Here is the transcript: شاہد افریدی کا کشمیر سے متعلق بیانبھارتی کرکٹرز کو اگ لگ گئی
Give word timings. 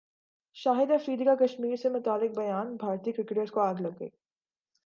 شاہد 0.55 0.91
افریدی 0.91 1.25
کا 1.25 1.35
کشمیر 1.35 1.75
سے 1.75 1.89
متعلق 1.89 2.37
بیانبھارتی 2.37 3.11
کرکٹرز 3.11 3.51
کو 3.51 3.61
اگ 3.61 3.81
لگ 3.81 3.99
گئی 3.99 4.09